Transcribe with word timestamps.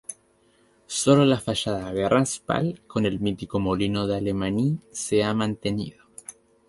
Sólo 0.87 1.25
la 1.25 1.39
fachada 1.39 1.93
de 1.93 2.09
Raspall 2.09 2.81
con 2.87 3.05
el 3.05 3.19
mítico 3.19 3.59
molino 3.59 4.07
de 4.07 4.15
Alemany 4.17 4.79
se 4.91 5.23
ha 5.23 5.31
mantenido. 5.35 6.05